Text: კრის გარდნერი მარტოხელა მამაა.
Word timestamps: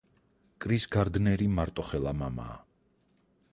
კრის 0.65 0.87
გარდნერი 0.95 1.49
მარტოხელა 1.59 2.17
მამაა. 2.23 2.59